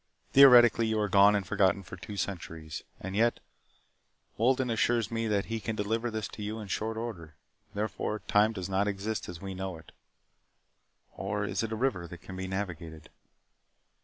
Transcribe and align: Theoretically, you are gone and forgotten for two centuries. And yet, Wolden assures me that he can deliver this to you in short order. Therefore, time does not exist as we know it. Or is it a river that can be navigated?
Theoretically, 0.33 0.87
you 0.87 0.99
are 0.99 1.07
gone 1.07 1.35
and 1.35 1.45
forgotten 1.45 1.83
for 1.83 1.95
two 1.95 2.17
centuries. 2.17 2.81
And 2.99 3.15
yet, 3.15 3.39
Wolden 4.35 4.71
assures 4.71 5.11
me 5.11 5.27
that 5.27 5.45
he 5.45 5.59
can 5.59 5.75
deliver 5.75 6.09
this 6.09 6.27
to 6.29 6.41
you 6.41 6.59
in 6.59 6.69
short 6.69 6.97
order. 6.97 7.35
Therefore, 7.75 8.17
time 8.17 8.51
does 8.51 8.67
not 8.67 8.87
exist 8.87 9.29
as 9.29 9.41
we 9.43 9.53
know 9.53 9.77
it. 9.77 9.91
Or 11.11 11.45
is 11.45 11.61
it 11.61 11.71
a 11.71 11.75
river 11.75 12.07
that 12.07 12.17
can 12.23 12.35
be 12.35 12.47
navigated? 12.47 13.11